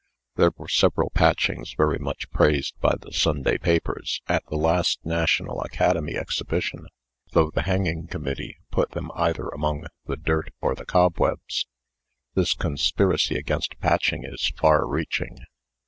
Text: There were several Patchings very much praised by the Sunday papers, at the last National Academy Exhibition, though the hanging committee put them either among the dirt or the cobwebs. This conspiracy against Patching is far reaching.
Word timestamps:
There 0.33 0.49
were 0.57 0.67
several 0.67 1.11
Patchings 1.11 1.75
very 1.77 1.99
much 1.99 2.31
praised 2.31 2.73
by 2.81 2.95
the 2.99 3.11
Sunday 3.13 3.59
papers, 3.59 4.19
at 4.27 4.43
the 4.47 4.55
last 4.55 4.97
National 5.05 5.61
Academy 5.61 6.17
Exhibition, 6.17 6.87
though 7.33 7.51
the 7.51 7.61
hanging 7.61 8.07
committee 8.07 8.57
put 8.71 8.93
them 8.93 9.11
either 9.13 9.47
among 9.49 9.85
the 10.07 10.17
dirt 10.17 10.51
or 10.59 10.73
the 10.73 10.85
cobwebs. 10.87 11.67
This 12.33 12.55
conspiracy 12.55 13.37
against 13.37 13.77
Patching 13.79 14.23
is 14.25 14.51
far 14.57 14.87
reaching. 14.87 15.37